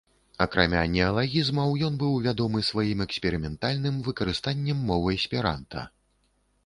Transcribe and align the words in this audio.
Акрамя 0.43 0.79
неалагізмаў, 0.93 1.75
ён 1.89 1.99
быў 2.03 2.15
вядомы 2.27 2.63
сваім 2.69 3.03
эксперыментальным 3.07 4.01
выкарыстаннем 4.09 4.83
мовы 4.93 5.09
эсперанта. 5.21 5.89